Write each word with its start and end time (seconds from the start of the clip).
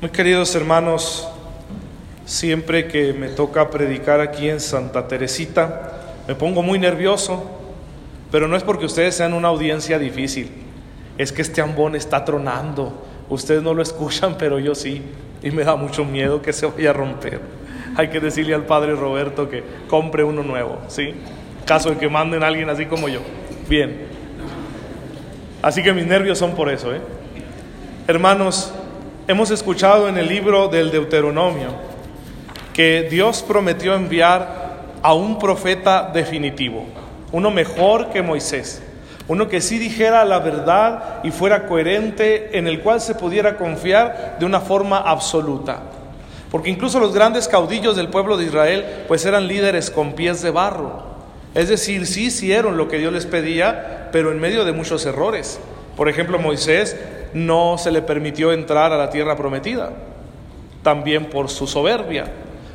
Muy 0.00 0.10
queridos 0.10 0.54
hermanos, 0.54 1.28
siempre 2.24 2.86
que 2.86 3.12
me 3.12 3.30
toca 3.30 3.68
predicar 3.68 4.20
aquí 4.20 4.48
en 4.48 4.60
Santa 4.60 5.08
Teresita, 5.08 5.90
me 6.28 6.36
pongo 6.36 6.62
muy 6.62 6.78
nervioso, 6.78 7.50
pero 8.30 8.46
no 8.46 8.56
es 8.56 8.62
porque 8.62 8.86
ustedes 8.86 9.16
sean 9.16 9.34
una 9.34 9.48
audiencia 9.48 9.98
difícil, 9.98 10.52
es 11.18 11.32
que 11.32 11.42
este 11.42 11.60
ambón 11.62 11.96
está 11.96 12.24
tronando. 12.24 13.08
Ustedes 13.28 13.60
no 13.60 13.74
lo 13.74 13.82
escuchan, 13.82 14.36
pero 14.38 14.60
yo 14.60 14.76
sí, 14.76 15.02
y 15.42 15.50
me 15.50 15.64
da 15.64 15.74
mucho 15.74 16.04
miedo 16.04 16.42
que 16.42 16.52
se 16.52 16.66
vaya 16.66 16.90
a 16.90 16.92
romper. 16.92 17.40
Hay 17.96 18.06
que 18.06 18.20
decirle 18.20 18.54
al 18.54 18.66
padre 18.66 18.94
Roberto 18.94 19.50
que 19.50 19.64
compre 19.88 20.22
uno 20.22 20.44
nuevo, 20.44 20.78
¿sí? 20.86 21.12
Caso 21.66 21.90
de 21.90 21.96
que 21.96 22.08
manden 22.08 22.44
a 22.44 22.46
alguien 22.46 22.70
así 22.70 22.86
como 22.86 23.08
yo. 23.08 23.18
Bien. 23.68 24.06
Así 25.60 25.82
que 25.82 25.92
mis 25.92 26.06
nervios 26.06 26.38
son 26.38 26.54
por 26.54 26.70
eso, 26.70 26.94
¿eh? 26.94 27.00
Hermanos, 28.06 28.72
Hemos 29.30 29.50
escuchado 29.50 30.08
en 30.08 30.16
el 30.16 30.26
libro 30.26 30.68
del 30.68 30.90
Deuteronomio 30.90 31.74
que 32.72 33.08
Dios 33.10 33.44
prometió 33.46 33.92
enviar 33.94 34.78
a 35.02 35.12
un 35.12 35.38
profeta 35.38 36.10
definitivo, 36.14 36.86
uno 37.30 37.50
mejor 37.50 38.08
que 38.08 38.22
Moisés, 38.22 38.80
uno 39.28 39.46
que 39.46 39.60
sí 39.60 39.78
dijera 39.78 40.24
la 40.24 40.38
verdad 40.38 41.20
y 41.24 41.30
fuera 41.30 41.66
coherente, 41.66 42.56
en 42.56 42.66
el 42.66 42.80
cual 42.80 43.02
se 43.02 43.16
pudiera 43.16 43.58
confiar 43.58 44.38
de 44.40 44.46
una 44.46 44.60
forma 44.60 44.96
absoluta. 44.96 45.82
Porque 46.50 46.70
incluso 46.70 46.98
los 46.98 47.12
grandes 47.12 47.48
caudillos 47.48 47.96
del 47.96 48.08
pueblo 48.08 48.38
de 48.38 48.46
Israel 48.46 48.86
pues 49.08 49.26
eran 49.26 49.46
líderes 49.46 49.90
con 49.90 50.14
pies 50.14 50.40
de 50.40 50.52
barro. 50.52 51.02
Es 51.54 51.68
decir, 51.68 52.06
sí 52.06 52.28
hicieron 52.28 52.78
lo 52.78 52.88
que 52.88 52.96
Dios 52.96 53.12
les 53.12 53.26
pedía, 53.26 54.08
pero 54.10 54.32
en 54.32 54.40
medio 54.40 54.64
de 54.64 54.72
muchos 54.72 55.04
errores. 55.04 55.60
Por 55.98 56.08
ejemplo, 56.08 56.38
Moisés 56.38 56.96
no 57.34 57.76
se 57.78 57.90
le 57.90 58.02
permitió 58.02 58.52
entrar 58.52 58.92
a 58.92 58.96
la 58.96 59.10
tierra 59.10 59.36
prometida, 59.36 59.92
también 60.82 61.26
por 61.26 61.48
su 61.48 61.66
soberbia. 61.66 62.26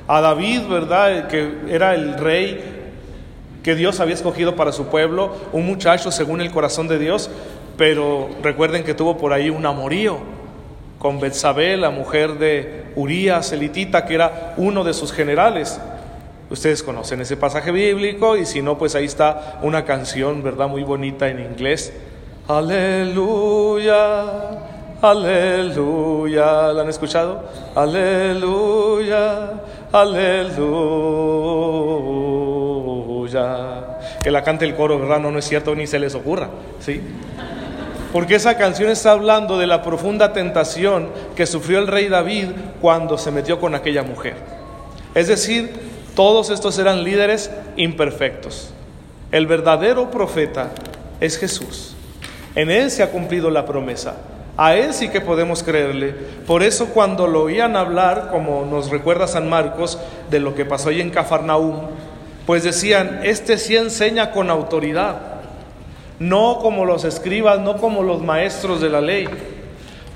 A 0.08 0.22
David, 0.22 0.68
¿verdad? 0.68 1.28
Que 1.28 1.50
era 1.70 1.96
el 1.96 2.18
rey 2.18 2.62
que 3.64 3.76
Dios 3.76 4.00
había 4.00 4.16
escogido 4.16 4.56
para 4.56 4.72
su 4.72 4.88
pueblo, 4.88 5.34
un 5.54 5.66
muchacho 5.66 6.12
según 6.12 6.42
el 6.42 6.52
corazón 6.52 6.88
de 6.88 7.00
Dios, 7.00 7.30
pero 7.78 8.30
recuerden 8.42 8.84
que 8.84 8.94
tuvo 8.94 9.18
por 9.18 9.32
ahí 9.32 9.50
un 9.50 9.66
amorío 9.66 10.20
con 11.00 11.20
Betsabé, 11.20 11.78
la 11.78 11.90
mujer 11.90 12.38
de 12.38 12.86
Urías, 12.96 13.52
elitita, 13.52 14.06
que 14.06 14.16
era 14.16 14.54
uno 14.58 14.84
de 14.84 14.94
sus 14.94 15.12
generales. 15.12 15.80
Ustedes 16.50 16.84
conocen 16.84 17.22
ese 17.22 17.38
pasaje 17.38 17.72
bíblico 17.72 18.38
y 18.38 18.46
si 18.46 18.62
no, 18.62 18.78
pues 18.78 18.96
ahí 18.96 19.06
está 19.06 19.60
una 19.64 19.86
canción, 19.86 20.44
¿verdad? 20.44 20.68
Muy 20.68 20.84
bonita 20.84 21.30
en 21.30 21.40
inglés 21.40 21.94
Aleluya, 22.48 24.26
aleluya. 25.02 26.74
¿La 26.74 26.82
han 26.82 26.90
escuchado? 26.90 27.42
Aleluya, 27.74 29.52
aleluya. 29.94 31.14
Que 34.22 34.30
la 34.30 34.44
cante 34.44 34.66
el 34.66 34.76
coro, 34.76 35.00
¿verdad? 35.00 35.20
No, 35.20 35.32
no 35.32 35.40
es 35.40 35.46
cierto, 35.46 35.74
ni 35.74 35.88
se 35.88 36.00
les 36.00 36.16
ocurra, 36.16 36.50
¿sí? 36.82 37.02
Porque 38.12 38.36
esa 38.36 38.58
canción 38.58 38.92
está 38.92 39.14
hablando 39.14 39.58
de 39.58 39.66
la 39.66 39.82
profunda 39.82 40.34
tentación 40.34 41.10
que 41.36 41.46
sufrió 41.46 41.80
el 41.80 41.88
rey 41.88 42.10
David 42.10 42.50
cuando 42.82 43.18
se 43.18 43.32
metió 43.32 43.62
con 43.62 43.74
aquella 43.74 44.04
mujer. 44.04 44.36
Es 45.16 45.30
decir, 45.30 45.72
todos 46.14 46.50
estos 46.50 46.78
eran 46.78 47.06
líderes 47.06 47.52
imperfectos. 47.78 48.74
El 49.32 49.48
verdadero 49.48 50.12
profeta 50.12 50.72
es 51.22 51.38
Jesús. 51.38 51.93
En 52.56 52.70
Él 52.70 52.92
se 52.92 53.04
ha 53.04 53.12
cumplido 53.12 53.50
la 53.50 53.66
promesa. 53.66 54.16
A 54.56 54.76
Él 54.76 54.94
sí 54.94 55.10
que 55.10 55.22
podemos 55.22 55.64
creerle. 55.64 56.14
Por 56.46 56.62
eso 56.62 56.88
cuando 56.88 57.28
lo 57.28 57.44
oían 57.44 57.76
hablar, 57.76 58.30
como 58.32 58.66
nos 58.66 58.92
recuerda 58.92 59.26
San 59.26 59.50
Marcos, 59.50 59.98
de 60.30 60.40
lo 60.40 60.54
que 60.54 60.66
pasó 60.66 60.90
ahí 60.90 61.02
en 61.02 61.10
Cafarnaúm, 61.10 61.78
pues 62.46 62.64
decían, 62.64 63.22
este 63.24 63.58
sí 63.58 63.76
enseña 63.76 64.32
con 64.32 64.52
autoridad, 64.52 65.16
no 66.20 66.60
como 66.62 66.86
los 66.86 67.04
escribas, 67.06 67.60
no 67.60 67.78
como 67.78 68.04
los 68.04 68.22
maestros 68.22 68.82
de 68.82 68.90
la 68.90 69.02
ley, 69.02 69.28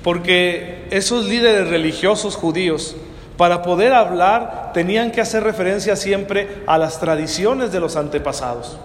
porque 0.04 0.86
esos 0.90 1.24
líderes 1.24 1.68
religiosos 1.68 2.36
judíos, 2.36 2.94
para 3.36 3.62
poder 3.62 3.92
hablar, 3.92 4.70
tenían 4.72 5.10
que 5.10 5.20
hacer 5.20 5.42
referencia 5.42 5.96
siempre 5.96 6.62
a 6.66 6.78
las 6.78 7.00
tradiciones 7.00 7.72
de 7.72 7.80
los 7.80 7.96
antepasados. 7.96 8.78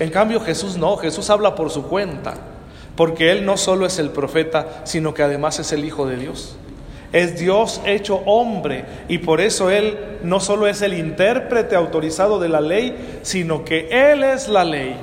En 0.00 0.10
cambio 0.10 0.40
Jesús 0.40 0.76
no, 0.76 0.96
Jesús 0.96 1.30
habla 1.30 1.54
por 1.54 1.70
su 1.70 1.84
cuenta 1.84 2.34
porque 2.96 3.32
Él 3.32 3.44
no 3.44 3.56
solo 3.56 3.86
es 3.86 3.98
el 3.98 4.10
profeta, 4.10 4.82
sino 4.84 5.14
que 5.14 5.22
además 5.22 5.58
es 5.58 5.72
el 5.72 5.84
Hijo 5.84 6.06
de 6.06 6.16
Dios. 6.16 6.56
Es 7.12 7.38
Dios 7.38 7.80
hecho 7.84 8.16
hombre 8.26 8.84
y 9.06 9.18
por 9.18 9.40
eso 9.40 9.70
Él 9.70 10.18
no 10.24 10.40
solo 10.40 10.66
es 10.66 10.82
el 10.82 10.94
intérprete 10.94 11.76
autorizado 11.76 12.40
de 12.40 12.48
la 12.48 12.60
ley, 12.60 13.20
sino 13.22 13.64
que 13.64 13.88
Él 13.90 14.24
es 14.24 14.48
la 14.48 14.64
ley. 14.64 14.96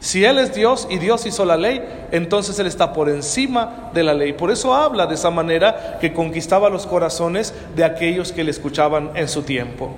Si 0.00 0.24
Él 0.24 0.38
es 0.38 0.54
Dios 0.54 0.86
y 0.90 0.98
Dios 0.98 1.26
hizo 1.26 1.44
la 1.44 1.56
ley, 1.56 1.80
entonces 2.10 2.58
Él 2.58 2.66
está 2.66 2.92
por 2.92 3.08
encima 3.08 3.90
de 3.94 4.02
la 4.02 4.14
ley. 4.14 4.32
Por 4.32 4.50
eso 4.50 4.74
habla 4.74 5.06
de 5.06 5.14
esa 5.14 5.30
manera 5.30 5.98
que 6.00 6.12
conquistaba 6.12 6.70
los 6.70 6.86
corazones 6.86 7.54
de 7.74 7.84
aquellos 7.84 8.32
que 8.32 8.44
le 8.44 8.50
escuchaban 8.50 9.10
en 9.14 9.28
su 9.28 9.42
tiempo. 9.42 9.94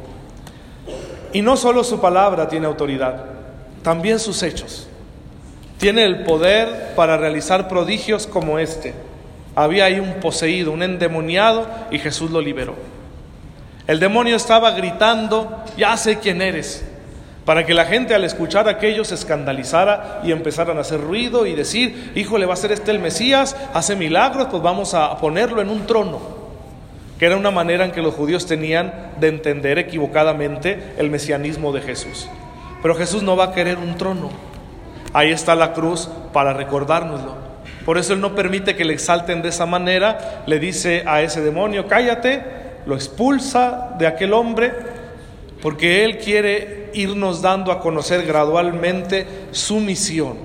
Y 1.32 1.42
no 1.42 1.56
solo 1.56 1.84
su 1.84 2.00
palabra 2.00 2.48
tiene 2.48 2.66
autoridad, 2.66 3.24
también 3.82 4.18
sus 4.18 4.42
hechos. 4.42 4.89
Tiene 5.80 6.04
el 6.04 6.24
poder 6.24 6.92
para 6.94 7.16
realizar 7.16 7.66
prodigios 7.66 8.26
como 8.26 8.58
este. 8.58 8.92
Había 9.54 9.86
ahí 9.86 9.98
un 9.98 10.20
poseído, 10.20 10.72
un 10.72 10.82
endemoniado, 10.82 11.66
y 11.90 11.98
Jesús 11.98 12.30
lo 12.30 12.42
liberó. 12.42 12.74
El 13.86 13.98
demonio 13.98 14.36
estaba 14.36 14.72
gritando, 14.72 15.64
ya 15.78 15.96
sé 15.96 16.18
quién 16.18 16.42
eres, 16.42 16.84
para 17.46 17.64
que 17.64 17.72
la 17.72 17.86
gente 17.86 18.14
al 18.14 18.24
escuchar 18.24 18.68
aquello 18.68 19.06
se 19.06 19.14
escandalizara 19.14 20.20
y 20.22 20.32
empezaran 20.32 20.76
a 20.76 20.82
hacer 20.82 21.00
ruido 21.00 21.46
y 21.46 21.54
decir, 21.54 22.12
híjole, 22.14 22.44
va 22.44 22.52
a 22.52 22.58
ser 22.58 22.72
este 22.72 22.90
el 22.90 22.98
Mesías, 22.98 23.56
hace 23.72 23.96
milagros, 23.96 24.48
pues 24.50 24.62
vamos 24.62 24.92
a 24.92 25.16
ponerlo 25.16 25.62
en 25.62 25.70
un 25.70 25.86
trono, 25.86 26.20
que 27.18 27.24
era 27.24 27.38
una 27.38 27.50
manera 27.50 27.86
en 27.86 27.92
que 27.92 28.02
los 28.02 28.12
judíos 28.12 28.44
tenían 28.44 28.92
de 29.18 29.28
entender 29.28 29.78
equivocadamente 29.78 30.92
el 30.98 31.08
mesianismo 31.08 31.72
de 31.72 31.80
Jesús. 31.80 32.28
Pero 32.82 32.94
Jesús 32.94 33.22
no 33.22 33.34
va 33.34 33.44
a 33.44 33.52
querer 33.52 33.78
un 33.78 33.96
trono, 33.96 34.28
Ahí 35.12 35.30
está 35.30 35.54
la 35.54 35.72
cruz 35.72 36.08
para 36.32 36.52
recordárnoslo. 36.52 37.34
Por 37.84 37.98
eso 37.98 38.12
Él 38.12 38.20
no 38.20 38.34
permite 38.34 38.76
que 38.76 38.84
le 38.84 38.92
exalten 38.92 39.42
de 39.42 39.48
esa 39.48 39.66
manera. 39.66 40.42
Le 40.46 40.58
dice 40.58 41.02
a 41.06 41.22
ese 41.22 41.40
demonio, 41.40 41.88
cállate, 41.88 42.42
lo 42.86 42.94
expulsa 42.94 43.94
de 43.98 44.06
aquel 44.06 44.32
hombre, 44.32 44.72
porque 45.62 46.04
Él 46.04 46.18
quiere 46.18 46.90
irnos 46.94 47.42
dando 47.42 47.72
a 47.72 47.80
conocer 47.80 48.26
gradualmente 48.26 49.26
su 49.50 49.80
misión, 49.80 50.36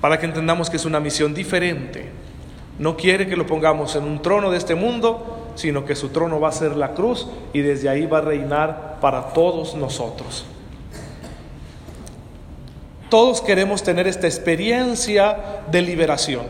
para 0.00 0.18
que 0.18 0.26
entendamos 0.26 0.70
que 0.70 0.76
es 0.76 0.84
una 0.84 1.00
misión 1.00 1.34
diferente. 1.34 2.10
No 2.78 2.96
quiere 2.96 3.26
que 3.26 3.36
lo 3.36 3.46
pongamos 3.46 3.96
en 3.96 4.04
un 4.04 4.22
trono 4.22 4.50
de 4.50 4.58
este 4.58 4.74
mundo, 4.74 5.52
sino 5.56 5.84
que 5.84 5.96
su 5.96 6.10
trono 6.10 6.38
va 6.38 6.50
a 6.50 6.52
ser 6.52 6.76
la 6.76 6.92
cruz 6.92 7.28
y 7.52 7.60
desde 7.60 7.88
ahí 7.88 8.06
va 8.06 8.18
a 8.18 8.22
reinar 8.22 8.98
para 9.00 9.32
todos 9.32 9.74
nosotros. 9.74 10.46
Todos 13.08 13.40
queremos 13.40 13.82
tener 13.82 14.06
esta 14.06 14.26
experiencia 14.26 15.36
de 15.70 15.82
liberación. 15.82 16.42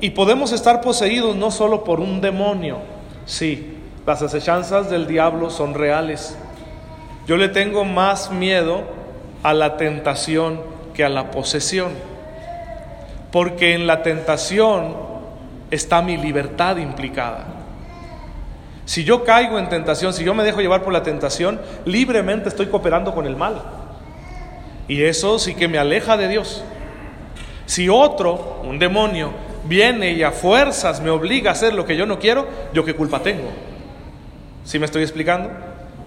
Y 0.00 0.10
podemos 0.10 0.52
estar 0.52 0.80
poseídos 0.80 1.36
no 1.36 1.50
solo 1.50 1.84
por 1.84 2.00
un 2.00 2.20
demonio. 2.20 2.78
Sí, 3.24 3.78
las 4.06 4.22
acechanzas 4.22 4.90
del 4.90 5.06
diablo 5.06 5.50
son 5.50 5.74
reales. 5.74 6.36
Yo 7.26 7.36
le 7.36 7.48
tengo 7.48 7.84
más 7.84 8.30
miedo 8.30 8.82
a 9.42 9.54
la 9.54 9.76
tentación 9.76 10.60
que 10.94 11.04
a 11.04 11.08
la 11.08 11.30
posesión. 11.30 11.92
Porque 13.32 13.74
en 13.74 13.86
la 13.86 14.02
tentación 14.02 14.96
está 15.70 16.02
mi 16.02 16.16
libertad 16.16 16.76
implicada. 16.76 17.46
Si 18.84 19.04
yo 19.04 19.24
caigo 19.24 19.58
en 19.58 19.68
tentación, 19.68 20.14
si 20.14 20.24
yo 20.24 20.34
me 20.34 20.44
dejo 20.44 20.60
llevar 20.60 20.82
por 20.82 20.92
la 20.92 21.02
tentación, 21.02 21.60
libremente 21.84 22.48
estoy 22.48 22.66
cooperando 22.66 23.14
con 23.14 23.26
el 23.26 23.36
mal. 23.36 23.60
Y 24.88 25.02
eso 25.02 25.38
sí 25.38 25.54
que 25.54 25.68
me 25.68 25.78
aleja 25.78 26.16
de 26.16 26.28
Dios. 26.28 26.64
Si 27.66 27.88
otro, 27.88 28.62
un 28.64 28.78
demonio, 28.78 29.30
viene 29.64 30.12
y 30.12 30.22
a 30.22 30.32
fuerzas 30.32 31.02
me 31.02 31.10
obliga 31.10 31.50
a 31.50 31.52
hacer 31.52 31.74
lo 31.74 31.84
que 31.84 31.96
yo 31.96 32.06
no 32.06 32.18
quiero, 32.18 32.48
¿yo 32.72 32.84
qué 32.84 32.94
culpa 32.94 33.22
tengo? 33.22 33.50
¿Sí 34.64 34.78
me 34.78 34.86
estoy 34.86 35.02
explicando? 35.02 35.50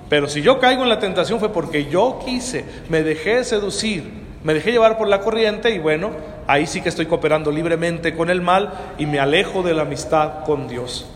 Pero 0.10 0.28
si 0.28 0.42
yo 0.42 0.60
caigo 0.60 0.84
en 0.84 0.90
la 0.90 1.00
tentación 1.00 1.40
fue 1.40 1.54
porque 1.54 1.86
yo 1.86 2.20
quise, 2.26 2.66
me 2.90 3.04
dejé 3.04 3.44
seducir, 3.44 4.12
me 4.44 4.54
dejé 4.54 4.72
llevar 4.72 4.98
por 4.98 5.08
la 5.08 5.22
corriente 5.22 5.70
y 5.70 5.80
bueno, 5.80 6.12
ahí 6.48 6.66
sí 6.68 6.82
que 6.82 6.90
estoy 6.90 7.06
cooperando 7.06 7.52
libremente 7.52 8.16
con 8.16 8.30
el 8.30 8.42
mal 8.42 8.74
y 8.98 9.06
me 9.06 9.20
alejo 9.20 9.64
de 9.64 9.74
la 9.74 9.84
amistad 9.84 10.44
con 10.44 10.68
Dios. 10.68 11.08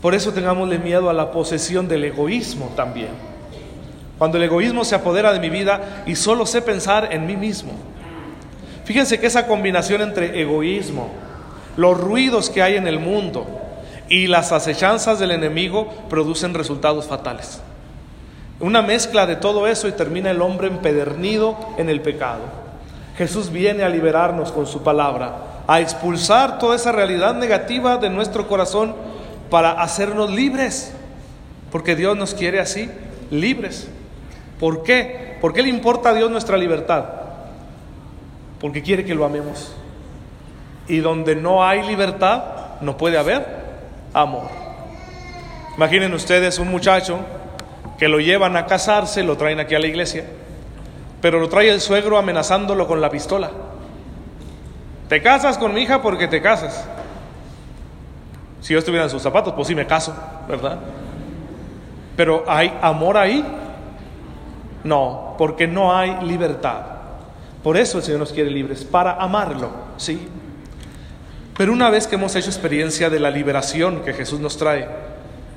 Por 0.00 0.14
eso 0.14 0.32
tengámosle 0.32 0.78
miedo 0.78 1.10
a 1.10 1.12
la 1.12 1.32
posesión 1.32 1.88
del 1.88 2.04
egoísmo 2.04 2.72
también. 2.76 3.27
Cuando 4.18 4.36
el 4.36 4.44
egoísmo 4.44 4.84
se 4.84 4.96
apodera 4.96 5.32
de 5.32 5.40
mi 5.40 5.48
vida 5.48 6.02
y 6.06 6.16
solo 6.16 6.44
sé 6.44 6.60
pensar 6.60 7.08
en 7.12 7.26
mí 7.26 7.36
mismo. 7.36 7.72
Fíjense 8.84 9.20
que 9.20 9.26
esa 9.26 9.46
combinación 9.46 10.02
entre 10.02 10.40
egoísmo, 10.40 11.08
los 11.76 11.98
ruidos 11.98 12.50
que 12.50 12.62
hay 12.62 12.76
en 12.76 12.88
el 12.88 12.98
mundo 12.98 13.46
y 14.08 14.26
las 14.26 14.50
acechanzas 14.52 15.18
del 15.18 15.30
enemigo 15.30 15.88
producen 16.08 16.54
resultados 16.54 17.06
fatales. 17.06 17.60
Una 18.60 18.82
mezcla 18.82 19.26
de 19.26 19.36
todo 19.36 19.68
eso 19.68 19.86
y 19.86 19.92
termina 19.92 20.30
el 20.30 20.42
hombre 20.42 20.66
empedernido 20.66 21.56
en 21.76 21.88
el 21.88 22.00
pecado. 22.00 22.40
Jesús 23.16 23.50
viene 23.50 23.84
a 23.84 23.88
liberarnos 23.88 24.50
con 24.50 24.66
su 24.66 24.82
palabra, 24.82 25.62
a 25.66 25.80
expulsar 25.80 26.58
toda 26.58 26.74
esa 26.74 26.90
realidad 26.90 27.34
negativa 27.34 27.98
de 27.98 28.10
nuestro 28.10 28.48
corazón 28.48 28.94
para 29.50 29.72
hacernos 29.82 30.30
libres, 30.30 30.92
porque 31.70 31.94
Dios 31.94 32.16
nos 32.16 32.34
quiere 32.34 32.58
así, 32.58 32.90
libres. 33.30 33.88
¿Por 34.58 34.82
qué? 34.82 35.36
¿Por 35.40 35.52
qué 35.52 35.62
le 35.62 35.68
importa 35.68 36.10
a 36.10 36.14
Dios 36.14 36.30
nuestra 36.30 36.56
libertad? 36.56 37.04
Porque 38.60 38.82
quiere 38.82 39.04
que 39.04 39.14
lo 39.14 39.24
amemos. 39.24 39.72
Y 40.88 40.98
donde 40.98 41.36
no 41.36 41.64
hay 41.64 41.86
libertad, 41.86 42.42
no 42.80 42.96
puede 42.96 43.18
haber 43.18 43.46
amor. 44.12 44.48
Imaginen 45.76 46.12
ustedes 46.12 46.58
un 46.58 46.68
muchacho 46.70 47.18
que 47.98 48.08
lo 48.08 48.18
llevan 48.20 48.56
a 48.56 48.66
casarse, 48.66 49.22
lo 49.22 49.36
traen 49.36 49.60
aquí 49.60 49.74
a 49.74 49.78
la 49.78 49.86
iglesia, 49.86 50.24
pero 51.20 51.38
lo 51.38 51.48
trae 51.48 51.70
el 51.70 51.80
suegro 51.80 52.18
amenazándolo 52.18 52.86
con 52.86 53.00
la 53.00 53.10
pistola. 53.10 53.50
Te 55.08 55.22
casas 55.22 55.58
con 55.58 55.74
mi 55.74 55.82
hija 55.82 56.02
porque 56.02 56.28
te 56.28 56.42
casas. 56.42 56.86
Si 58.60 58.72
yo 58.72 58.80
estuviera 58.80 59.04
en 59.04 59.10
sus 59.10 59.22
zapatos, 59.22 59.54
pues 59.54 59.68
sí 59.68 59.74
me 59.74 59.86
caso, 59.86 60.14
¿verdad? 60.48 60.78
Pero 62.16 62.44
¿hay 62.46 62.76
amor 62.82 63.16
ahí? 63.16 63.44
No, 64.88 65.34
porque 65.36 65.66
no 65.66 65.94
hay 65.94 66.24
libertad. 66.24 66.80
Por 67.62 67.76
eso 67.76 67.98
el 67.98 68.04
Señor 68.04 68.20
nos 68.20 68.32
quiere 68.32 68.50
libres, 68.50 68.84
para 68.84 69.16
amarlo, 69.16 69.70
¿sí? 69.98 70.26
Pero 71.58 71.74
una 71.74 71.90
vez 71.90 72.06
que 72.06 72.14
hemos 72.14 72.34
hecho 72.34 72.48
experiencia 72.48 73.10
de 73.10 73.20
la 73.20 73.30
liberación 73.30 74.00
que 74.00 74.14
Jesús 74.14 74.40
nos 74.40 74.56
trae, 74.56 74.88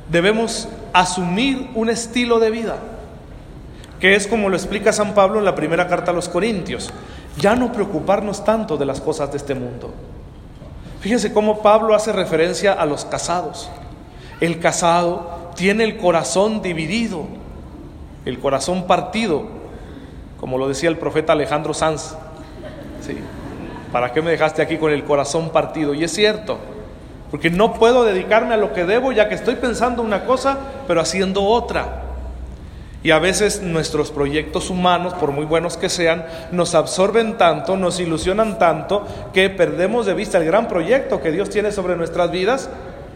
debemos 0.10 0.68
asumir 0.92 1.70
un 1.76 1.90
estilo 1.90 2.40
de 2.40 2.52
vida, 2.52 2.76
que 4.02 4.16
es 4.16 4.28
como 4.28 4.50
lo 4.50 4.58
explica 4.58 4.92
San 4.92 5.14
Pablo 5.14 5.40
en 5.40 5.46
la 5.46 5.56
primera 5.56 5.88
carta 5.88 6.12
a 6.12 6.14
los 6.14 6.28
Corintios, 6.28 6.92
ya 7.38 7.56
no 7.56 7.72
preocuparnos 7.72 8.44
tanto 8.44 8.76
de 8.76 8.86
las 8.86 9.00
cosas 9.00 9.32
de 9.32 9.38
este 9.38 9.56
mundo. 9.56 9.94
Fíjense 11.00 11.32
cómo 11.32 11.62
Pablo 11.62 11.96
hace 11.96 12.12
referencia 12.12 12.74
a 12.74 12.86
los 12.86 13.06
casados. 13.06 13.70
El 14.42 14.60
casado 14.60 15.52
tiene 15.56 15.86
el 15.86 15.96
corazón 15.96 16.62
dividido, 16.62 17.28
el 18.26 18.40
corazón 18.40 18.88
partido, 18.88 19.46
como 20.40 20.58
lo 20.58 20.68
decía 20.68 20.90
el 20.90 20.98
profeta 20.98 21.34
Alejandro 21.34 21.74
Sanz. 21.74 22.16
¿Sí? 23.02 23.18
¿Para 23.92 24.14
qué 24.14 24.22
me 24.22 24.32
dejaste 24.32 24.62
aquí 24.62 24.78
con 24.78 24.92
el 24.92 25.04
corazón 25.04 25.50
partido? 25.50 25.94
Y 25.94 26.04
es 26.04 26.14
cierto, 26.14 26.58
porque 27.30 27.50
no 27.50 27.74
puedo 27.74 28.04
dedicarme 28.04 28.54
a 28.54 28.58
lo 28.58 28.74
que 28.74 28.86
debo 28.86 29.12
ya 29.12 29.28
que 29.28 29.36
estoy 29.36 29.56
pensando 29.56 30.02
una 30.02 30.26
cosa, 30.26 30.58
pero 30.88 31.02
haciendo 31.02 31.44
otra. 31.44 32.04
Y 33.04 33.12
a 33.12 33.20
veces 33.20 33.62
nuestros 33.62 34.12
proyectos 34.12 34.70
humanos, 34.70 35.14
por 35.16 35.32
muy 35.32 35.46
buenos 35.46 35.76
que 35.76 35.90
sean, 35.90 36.26
nos 36.52 36.76
absorben 36.76 37.38
tanto, 37.38 37.76
nos 37.76 38.00
ilusionan 38.00 38.60
tanto, 38.60 39.08
que 39.34 39.50
perdemos 39.50 40.06
de 40.06 40.14
vista 40.14 40.38
el 40.38 40.46
gran 40.46 40.68
proyecto 40.68 41.20
que 41.20 41.32
Dios 41.32 41.50
tiene 41.50 41.72
sobre 41.72 41.96
nuestras 41.96 42.30
vidas 42.30 42.70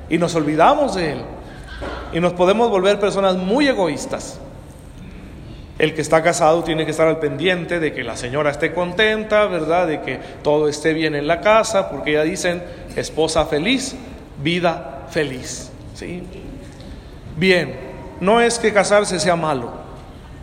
y 0.09 0.17
nos 0.17 0.33
olvidamos 0.33 0.95
de 0.95 1.11
Él. 1.13 1.21
Y 2.13 2.19
nos 2.19 2.33
podemos 2.33 2.69
volver 2.69 2.99
personas 2.99 3.35
muy 3.35 3.67
egoístas. 3.67 4.39
El 5.77 5.93
que 5.93 6.01
está 6.01 6.23
casado 6.23 6.63
tiene 6.63 6.85
que 6.85 6.91
estar 6.91 7.07
al 7.07 7.19
pendiente 7.19 7.79
de 7.79 7.93
que 7.93 8.03
la 8.03 8.15
señora 8.15 8.51
esté 8.51 8.73
contenta, 8.73 9.45
¿verdad? 9.45 9.87
De 9.87 10.01
que 10.01 10.19
todo 10.41 10.69
esté 10.69 10.93
bien 10.93 11.15
en 11.15 11.27
la 11.27 11.41
casa, 11.41 11.89
porque 11.89 12.13
ya 12.13 12.23
dicen, 12.23 12.63
esposa 12.95 13.45
feliz, 13.45 13.95
vida 14.41 15.05
feliz. 15.09 15.69
¿sí? 15.93 16.23
Bien, 17.35 17.75
no 18.21 18.39
es 18.39 18.57
que 18.57 18.71
casarse 18.71 19.19
sea 19.19 19.35
malo, 19.35 19.71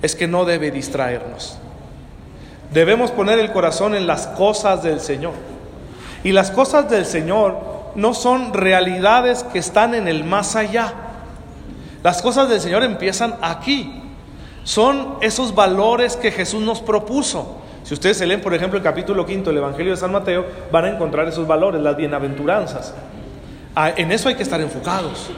es 0.02 0.14
que 0.14 0.28
no 0.28 0.44
debe 0.44 0.70
distraernos. 0.70 1.58
Debemos 2.72 3.10
poner 3.10 3.38
el 3.38 3.52
corazón 3.52 3.94
en 3.94 4.06
las 4.06 4.26
cosas 4.26 4.82
del 4.82 5.00
Señor. 5.00 5.32
Y 6.24 6.32
las 6.32 6.50
cosas 6.50 6.88
del 6.90 7.06
Señor 7.06 7.58
no 7.94 8.14
son 8.14 8.52
realidades 8.52 9.44
que 9.44 9.58
están 9.58 9.94
en 9.94 10.08
el 10.08 10.24
más 10.24 10.56
allá. 10.56 10.92
Las 12.02 12.22
cosas 12.22 12.48
del 12.48 12.60
Señor 12.60 12.82
empiezan 12.82 13.36
aquí, 13.42 14.01
son 14.64 15.16
esos 15.20 15.54
valores 15.54 16.16
que 16.16 16.30
Jesús 16.30 16.62
nos 16.62 16.80
propuso. 16.80 17.58
Si 17.84 17.94
ustedes 17.94 18.16
se 18.16 18.26
leen, 18.26 18.40
por 18.40 18.54
ejemplo, 18.54 18.78
el 18.78 18.84
capítulo 18.84 19.26
quinto 19.26 19.50
del 19.50 19.58
Evangelio 19.58 19.92
de 19.92 19.96
San 19.96 20.12
Mateo, 20.12 20.46
van 20.70 20.84
a 20.84 20.90
encontrar 20.90 21.26
esos 21.26 21.46
valores, 21.46 21.80
las 21.80 21.96
bienaventuranzas. 21.96 22.94
Ah, 23.74 23.90
en 23.96 24.12
eso 24.12 24.28
hay 24.28 24.34
que 24.34 24.42
estar 24.42 24.60
enfocados, 24.60 25.30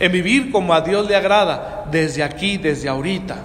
en 0.00 0.10
vivir 0.10 0.50
como 0.50 0.74
a 0.74 0.80
Dios 0.80 1.06
le 1.06 1.14
agrada, 1.14 1.84
desde 1.90 2.22
aquí, 2.22 2.56
desde 2.56 2.88
ahorita. 2.88 3.36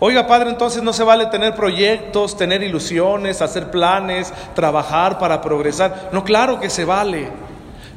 Oiga, 0.00 0.26
Padre, 0.26 0.50
entonces 0.50 0.82
no 0.82 0.92
se 0.92 1.04
vale 1.04 1.26
tener 1.26 1.54
proyectos, 1.54 2.36
tener 2.36 2.62
ilusiones, 2.62 3.40
hacer 3.40 3.70
planes, 3.70 4.32
trabajar 4.54 5.18
para 5.18 5.40
progresar. 5.40 6.10
No, 6.12 6.24
claro 6.24 6.58
que 6.58 6.68
se 6.68 6.84
vale. 6.84 7.28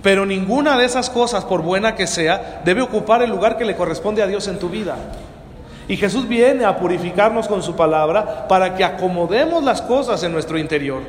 Pero 0.03 0.25
ninguna 0.25 0.77
de 0.77 0.85
esas 0.85 1.09
cosas, 1.09 1.43
por 1.43 1.63
buena 1.63 1.95
que 1.95 2.05
sea, 2.05 2.61
debe 2.63 2.81
ocupar 2.81 3.23
el 3.23 3.31
lugar 3.31 3.57
que 3.57 3.65
le 3.65 3.75
corresponde 3.75 4.21
a 4.21 4.27
Dios 4.27 4.47
en 4.47 4.59
tu 4.59 4.69
vida. 4.69 4.95
Y 5.87 5.95
Jesús 5.95 6.27
viene 6.27 6.65
a 6.65 6.77
purificarnos 6.77 7.47
con 7.47 7.63
su 7.63 7.75
palabra 7.75 8.47
para 8.47 8.75
que 8.75 8.83
acomodemos 8.83 9.63
las 9.63 9.81
cosas 9.81 10.21
en 10.23 10.33
nuestro 10.33 10.57
interior. 10.57 11.01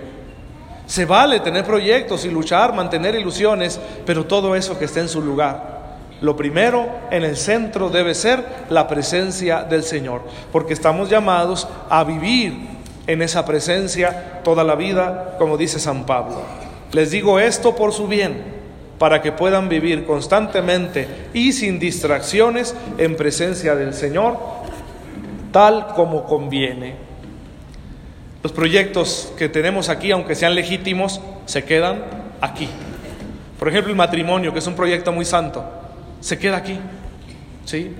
Se 0.86 1.04
vale 1.04 1.40
tener 1.40 1.64
proyectos 1.64 2.24
y 2.24 2.30
luchar, 2.30 2.72
mantener 2.72 3.14
ilusiones, 3.14 3.78
pero 4.06 4.24
todo 4.24 4.54
eso 4.54 4.78
que 4.78 4.86
esté 4.86 5.00
en 5.00 5.08
su 5.08 5.20
lugar. 5.20 5.78
Lo 6.20 6.36
primero 6.36 6.88
en 7.10 7.24
el 7.24 7.36
centro 7.36 7.90
debe 7.90 8.14
ser 8.14 8.44
la 8.70 8.88
presencia 8.88 9.62
del 9.62 9.82
Señor, 9.82 10.22
porque 10.50 10.72
estamos 10.72 11.10
llamados 11.10 11.68
a 11.90 12.02
vivir 12.04 12.56
en 13.06 13.22
esa 13.22 13.44
presencia 13.44 14.40
toda 14.42 14.64
la 14.64 14.74
vida, 14.74 15.36
como 15.38 15.56
dice 15.56 15.78
San 15.78 16.04
Pablo. 16.06 16.40
Les 16.92 17.10
digo 17.10 17.38
esto 17.38 17.76
por 17.76 17.92
su 17.92 18.08
bien, 18.08 18.42
para 18.98 19.22
que 19.22 19.30
puedan 19.32 19.68
vivir 19.68 20.04
constantemente 20.04 21.06
y 21.32 21.52
sin 21.52 21.78
distracciones 21.78 22.74
en 22.98 23.16
presencia 23.16 23.76
del 23.76 23.94
Señor, 23.94 24.36
tal 25.58 25.88
como 25.88 26.24
conviene. 26.24 26.94
Los 28.44 28.52
proyectos 28.52 29.32
que 29.36 29.48
tenemos 29.48 29.88
aquí, 29.88 30.12
aunque 30.12 30.36
sean 30.36 30.54
legítimos, 30.54 31.20
se 31.46 31.64
quedan 31.64 32.04
aquí. 32.40 32.68
Por 33.58 33.68
ejemplo, 33.68 33.90
el 33.90 33.96
matrimonio, 33.96 34.52
que 34.52 34.60
es 34.60 34.66
un 34.68 34.76
proyecto 34.76 35.10
muy 35.10 35.24
santo, 35.24 35.64
se 36.20 36.38
queda 36.38 36.58
aquí. 36.58 36.78
¿Sí? 37.64 37.92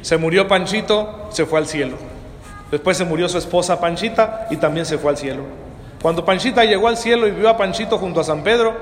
Se 0.00 0.16
murió 0.16 0.48
Panchito, 0.48 1.28
se 1.30 1.44
fue 1.44 1.58
al 1.58 1.66
cielo. 1.66 1.98
Después 2.70 2.96
se 2.96 3.04
murió 3.04 3.28
su 3.28 3.36
esposa 3.36 3.78
Panchita 3.78 4.46
y 4.48 4.56
también 4.56 4.86
se 4.86 4.96
fue 4.96 5.10
al 5.10 5.18
cielo. 5.18 5.42
Cuando 6.00 6.24
Panchita 6.24 6.64
llegó 6.64 6.88
al 6.88 6.96
cielo 6.96 7.28
y 7.28 7.32
vio 7.32 7.50
a 7.50 7.58
Panchito 7.58 7.98
junto 7.98 8.18
a 8.18 8.24
San 8.24 8.42
Pedro, 8.42 8.76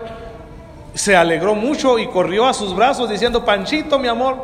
se 0.95 1.17
alegró 1.17 1.57
mucho 1.57 1.99
y 1.99 2.07
corrió 2.07 2.47
a 2.47 2.55
sus 2.55 2.73
brazos 2.73 3.11
diciendo, 3.11 3.45
Panchito, 3.45 3.99
mi 3.99 4.07
amor, 4.07 4.37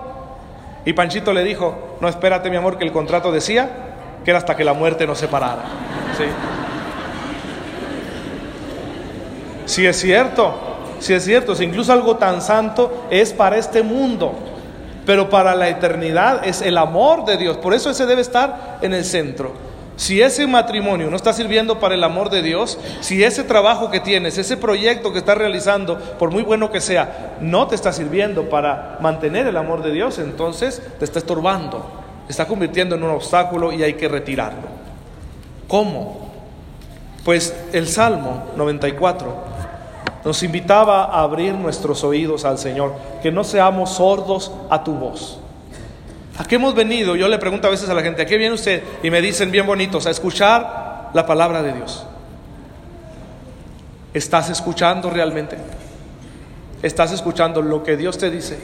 y 0.85 0.93
Panchito 0.95 1.33
le 1.33 1.45
dijo, 1.45 1.86
no 2.01 2.09
espérate 2.09 2.51
mi 2.51 2.57
amor, 2.57 2.79
que 2.79 2.85
el 2.85 2.93
contrato 2.93 3.33
decía 3.33 3.71
que 4.25 4.31
era 4.31 4.39
hasta 4.39 4.57
que 4.57 4.65
la 4.65 4.73
muerte 4.73 5.07
nos 5.07 5.19
separara. 5.19 5.63
¿Sí? 6.17 6.25
Si 9.67 9.87
es 9.87 9.99
cierto, 9.99 10.55
si 11.01 11.13
es 11.13 11.25
cierto, 11.25 11.55
si 11.55 11.65
incluso 11.65 11.93
algo 11.93 12.17
tan 12.17 12.41
santo 12.41 13.07
es 13.11 13.33
para 13.33 13.57
este 13.57 13.83
mundo, 13.83 14.35
pero 15.05 15.29
para 15.29 15.55
la 15.55 15.69
eternidad 15.69 16.47
es 16.47 16.63
el 16.63 16.79
amor 16.79 17.25
de 17.25 17.37
Dios. 17.37 17.57
Por 17.57 17.75
eso 17.75 17.91
ese 17.91 18.07
debe 18.07 18.23
estar 18.23 18.79
en 18.83 18.95
el 18.95 19.05
centro. 19.05 19.66
Si 19.97 20.21
ese 20.21 20.47
matrimonio 20.47 21.11
no 21.11 21.17
está 21.17 21.33
sirviendo 21.33 21.81
para 21.81 21.95
el 21.95 22.05
amor 22.05 22.29
de 22.29 22.43
Dios, 22.43 22.79
si 23.01 23.25
ese 23.25 23.45
trabajo 23.45 23.91
que 23.91 24.01
tienes, 24.01 24.37
ese 24.37 24.59
proyecto 24.59 25.11
que 25.11 25.19
estás 25.19 25.39
realizando, 25.39 25.99
por 26.19 26.31
muy 26.31 26.43
bueno 26.43 26.71
que 26.71 26.83
sea, 26.83 27.37
no 27.41 27.67
te 27.67 27.75
está 27.75 27.93
sirviendo 27.95 28.51
para 28.51 28.99
mantener 29.01 29.47
el 29.47 29.57
amor 29.57 29.83
de 29.83 29.93
Dios, 29.93 30.19
entonces 30.19 30.83
te 30.99 31.05
está 31.07 31.19
estorbando, 31.19 31.91
te 32.27 32.33
está 32.33 32.47
convirtiendo 32.47 32.95
en 32.95 33.05
un 33.05 33.11
obstáculo 33.11 33.73
y 33.73 33.83
hay 33.83 33.95
que 33.95 34.07
retirarlo. 34.07 34.69
¿Cómo? 35.67 36.31
Pues 37.25 37.57
el 37.73 37.89
Salmo 37.89 38.45
94 38.55 39.35
nos 40.27 40.43
invitaba 40.43 41.05
a 41.05 41.23
abrir 41.23 41.55
nuestros 41.55 42.05
oídos 42.05 42.45
al 42.45 42.59
Señor, 42.59 42.93
que 43.23 43.33
no 43.33 43.45
seamos 43.45 43.91
sordos 43.93 44.53
a 44.69 44.85
tu 44.85 44.93
voz. 44.93 45.41
¿A 46.39 46.45
qué 46.45 46.57
hemos 46.57 46.75
venido? 46.75 47.17
Yo 47.17 47.29
le 47.29 47.39
pregunto 47.39 47.67
a 47.67 47.71
veces 47.71 47.89
a 47.89 47.95
la 47.95 48.03
gente, 48.03 48.23
¿a 48.23 48.27
qué 48.27 48.37
viene 48.37 48.55
usted? 48.55 48.83
Y 49.03 49.11
me 49.11 49.23
dicen 49.23 49.51
bien 49.51 49.67
bonitos, 49.67 50.07
a 50.07 50.11
escuchar 50.11 51.11
la 51.15 51.25
palabra 51.27 51.63
de 51.63 51.73
Dios. 51.73 52.07
¿Estás 54.13 54.51
escuchando 54.51 55.11
realmente? 55.11 55.57
¿Estás 56.83 57.13
escuchando 57.13 57.63
lo 57.63 57.83
que 57.83 57.97
Dios 57.97 58.19
te 58.19 58.31
dice? 58.31 58.59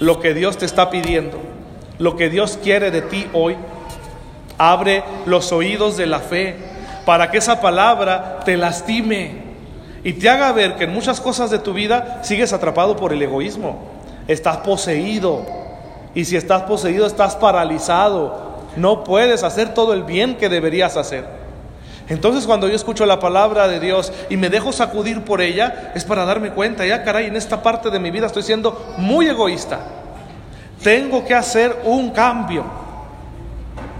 Lo 0.00 0.20
que 0.20 0.34
Dios 0.34 0.56
te 0.56 0.64
está 0.64 0.90
pidiendo? 0.90 1.38
Lo 1.98 2.16
que 2.16 2.30
Dios 2.30 2.58
quiere 2.62 2.90
de 2.90 3.02
ti 3.02 3.26
hoy? 3.32 3.56
Abre 4.58 5.04
los 5.26 5.52
oídos 5.52 5.96
de 5.96 6.06
la 6.06 6.20
fe 6.20 6.56
para 7.04 7.30
que 7.30 7.38
esa 7.38 7.60
palabra 7.60 8.40
te 8.44 8.56
lastime 8.56 9.46
y 10.02 10.14
te 10.14 10.28
haga 10.28 10.52
ver 10.52 10.76
que 10.76 10.84
en 10.84 10.92
muchas 10.92 11.20
cosas 11.20 11.50
de 11.50 11.58
tu 11.58 11.72
vida 11.72 12.20
sigues 12.22 12.52
atrapado 12.52 12.96
por 12.96 13.12
el 13.12 13.20
egoísmo. 13.20 13.90
Estás 14.28 14.58
poseído. 14.58 15.65
Y 16.16 16.24
si 16.24 16.34
estás 16.34 16.62
poseído, 16.62 17.06
estás 17.06 17.36
paralizado. 17.36 18.56
No 18.74 19.04
puedes 19.04 19.42
hacer 19.42 19.74
todo 19.74 19.92
el 19.92 20.02
bien 20.02 20.36
que 20.36 20.48
deberías 20.48 20.96
hacer. 20.96 21.26
Entonces 22.08 22.46
cuando 22.46 22.68
yo 22.68 22.74
escucho 22.74 23.04
la 23.04 23.20
palabra 23.20 23.68
de 23.68 23.80
Dios 23.80 24.10
y 24.30 24.38
me 24.38 24.48
dejo 24.48 24.72
sacudir 24.72 25.24
por 25.24 25.42
ella, 25.42 25.92
es 25.94 26.06
para 26.06 26.24
darme 26.24 26.52
cuenta, 26.52 26.86
ya 26.86 27.04
caray, 27.04 27.26
en 27.26 27.36
esta 27.36 27.62
parte 27.62 27.90
de 27.90 27.98
mi 27.98 28.10
vida 28.10 28.28
estoy 28.28 28.44
siendo 28.44 28.94
muy 28.96 29.26
egoísta. 29.26 29.80
Tengo 30.82 31.22
que 31.22 31.34
hacer 31.34 31.82
un 31.84 32.08
cambio. 32.08 32.64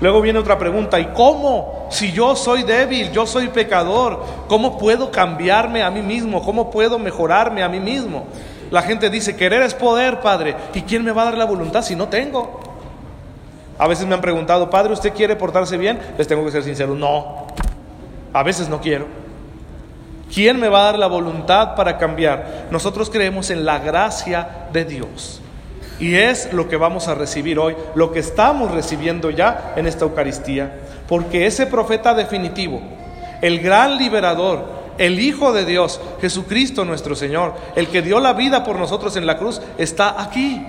Luego 0.01 0.23
viene 0.23 0.39
otra 0.39 0.59
pregunta, 0.59 0.99
¿y 0.99 1.09
cómo? 1.09 1.87
Si 1.91 2.13
yo 2.13 2.35
soy 2.35 2.63
débil, 2.63 3.13
yo 3.13 3.27
soy 3.27 3.49
pecador, 3.49 4.25
¿cómo 4.49 4.79
puedo 4.79 5.11
cambiarme 5.11 5.83
a 5.83 5.91
mí 5.91 6.01
mismo? 6.01 6.43
¿Cómo 6.43 6.71
puedo 6.71 6.99
mejorarme 6.99 7.63
a 7.63 7.69
mí 7.69 7.79
mismo? 7.79 8.25
La 8.71 8.83
gente 8.83 9.11
dice, 9.11 9.37
querer 9.37 9.63
es 9.63 9.75
poder, 9.75 10.21
Padre. 10.21 10.57
¿Y 10.75 10.83
quién 10.83 11.05
me 11.05 11.13
va 11.13 11.23
a 11.23 11.25
dar 11.27 11.39
la 11.39 11.45
voluntad 11.45 11.83
si 11.83 11.95
no 11.95 12.09
tengo? 12.09 12.61
A 13.79 13.87
veces 13.87 14.07
me 14.07 14.15
han 14.15 14.21
preguntado, 14.21 14.71
Padre, 14.71 14.93
¿usted 14.93 15.13
quiere 15.13 15.37
portarse 15.37 15.77
bien? 15.77 15.99
Les 16.17 16.27
tengo 16.27 16.45
que 16.45 16.51
ser 16.51 16.63
sincero, 16.63 16.95
no. 16.95 17.47
A 18.33 18.43
veces 18.43 18.69
no 18.69 18.81
quiero. 18.81 19.07
¿Quién 20.33 20.59
me 20.59 20.69
va 20.69 20.81
a 20.81 20.85
dar 20.85 20.99
la 20.99 21.07
voluntad 21.07 21.75
para 21.77 21.99
cambiar? 21.99 22.67
Nosotros 22.71 23.11
creemos 23.11 23.51
en 23.51 23.65
la 23.65 23.79
gracia 23.79 24.67
de 24.73 24.85
Dios. 24.85 25.41
Y 25.99 26.17
es 26.17 26.53
lo 26.53 26.69
que 26.69 26.77
vamos 26.77 27.09
a 27.09 27.15
recibir 27.15 27.59
hoy, 27.59 27.75
lo 27.95 28.13
que 28.13 28.19
estamos 28.19 28.71
recibiendo 28.73 29.31
ya 29.31 29.73
en 29.77 29.87
esta 29.87 30.05
Eucaristía. 30.05 30.81
Porque 31.09 31.47
ese 31.47 31.67
profeta 31.67 32.13
definitivo, 32.13 32.83
el 33.41 33.61
gran 33.61 33.97
liberador, 33.97 34.76
el 34.99 35.21
Hijo 35.21 35.53
de 35.53 35.65
Dios, 35.65 36.01
Jesucristo 36.21 36.85
nuestro 36.85 37.15
Señor, 37.15 37.55
el 37.75 37.89
que 37.89 38.03
dio 38.03 38.21
la 38.21 38.33
vida 38.33 38.65
por 38.65 38.79
nosotros 38.79 39.17
en 39.17 39.27
la 39.27 39.39
cruz, 39.39 39.61
está 39.79 40.23
aquí. 40.23 40.65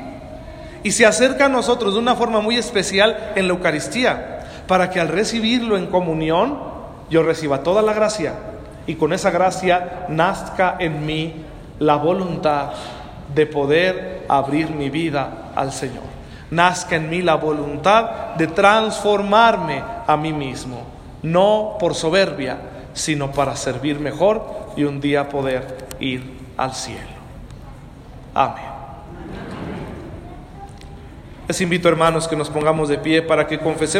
Y 0.83 0.91
se 0.91 1.05
acerca 1.05 1.45
a 1.45 1.49
nosotros 1.49 1.93
de 1.93 1.99
una 1.99 2.15
forma 2.15 2.39
muy 2.39 2.57
especial 2.57 3.31
en 3.35 3.47
la 3.47 3.53
Eucaristía, 3.53 4.39
para 4.67 4.89
que 4.89 4.99
al 4.99 5.07
recibirlo 5.07 5.77
en 5.77 5.87
comunión, 5.87 6.59
yo 7.09 7.23
reciba 7.23 7.63
toda 7.63 7.81
la 7.81 7.93
gracia 7.93 8.33
y 8.85 8.95
con 8.95 9.13
esa 9.13 9.31
gracia 9.31 10.05
nazca 10.09 10.77
en 10.79 11.05
mí 11.05 11.45
la 11.79 11.95
voluntad 11.95 12.69
de 13.33 13.45
poder 13.45 14.25
abrir 14.29 14.71
mi 14.71 14.89
vida 14.89 15.51
al 15.55 15.71
Señor. 15.71 16.03
Nazca 16.49 16.95
en 16.95 17.09
mí 17.09 17.21
la 17.21 17.35
voluntad 17.35 18.35
de 18.35 18.47
transformarme 18.47 19.83
a 20.07 20.15
mí 20.15 20.31
mismo, 20.31 20.83
no 21.21 21.75
por 21.77 21.93
soberbia, 21.93 22.57
sino 22.97 23.31
para 23.31 23.55
servir 23.55 23.99
mejor 23.99 24.73
y 24.75 24.83
un 24.83 24.99
día 24.99 25.29
poder 25.29 25.87
ir 25.99 26.23
al 26.57 26.73
cielo. 26.73 27.17
Amén. 28.33 28.65
Les 31.47 31.61
invito 31.61 31.87
hermanos 31.87 32.27
que 32.27 32.35
nos 32.35 32.49
pongamos 32.49 32.89
de 32.89 32.97
pie 32.97 33.21
para 33.21 33.47
que 33.47 33.59
confesemos. 33.59 33.95